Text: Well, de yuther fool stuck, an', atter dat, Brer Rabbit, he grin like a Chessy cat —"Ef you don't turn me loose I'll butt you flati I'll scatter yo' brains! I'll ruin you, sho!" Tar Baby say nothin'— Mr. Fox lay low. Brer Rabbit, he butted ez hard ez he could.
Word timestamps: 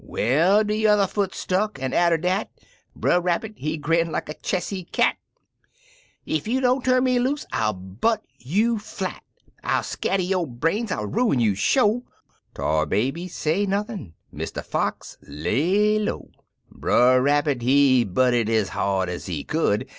Well, 0.03 0.63
de 0.63 0.73
yuther 0.77 1.05
fool 1.05 1.27
stuck, 1.31 1.79
an', 1.79 1.93
atter 1.93 2.17
dat, 2.17 2.49
Brer 2.95 3.21
Rabbit, 3.21 3.53
he 3.55 3.77
grin 3.77 4.11
like 4.11 4.27
a 4.29 4.33
Chessy 4.33 4.85
cat 4.85 5.15
—"Ef 6.27 6.47
you 6.47 6.59
don't 6.59 6.83
turn 6.83 7.03
me 7.03 7.19
loose 7.19 7.45
I'll 7.53 7.73
butt 7.73 8.23
you 8.39 8.77
flati 8.77 9.19
I'll 9.63 9.83
scatter 9.83 10.23
yo' 10.23 10.47
brains! 10.47 10.91
I'll 10.91 11.05
ruin 11.05 11.39
you, 11.39 11.53
sho!" 11.53 12.01
Tar 12.55 12.87
Baby 12.87 13.27
say 13.27 13.67
nothin'— 13.67 14.15
Mr. 14.33 14.65
Fox 14.65 15.19
lay 15.21 15.99
low. 15.99 16.31
Brer 16.71 17.21
Rabbit, 17.21 17.61
he 17.61 18.03
butted 18.03 18.49
ez 18.49 18.69
hard 18.69 19.07
ez 19.07 19.27
he 19.27 19.43
could. 19.43 19.87